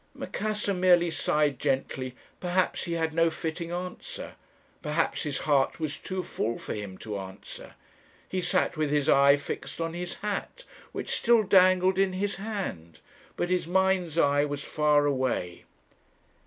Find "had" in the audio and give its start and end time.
2.93-3.13